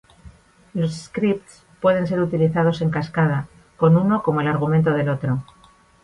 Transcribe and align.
Los 0.73 0.95
scripts 0.95 1.63
pueden 1.79 2.07
ser 2.07 2.21
utilizados 2.21 2.81
en 2.81 2.89
cascada, 2.89 3.47
con 3.77 3.97
uno 3.97 4.23
como 4.23 4.41
el 4.41 4.47
argumento 4.47 4.89
de 4.93 5.07
otro. 5.07 5.43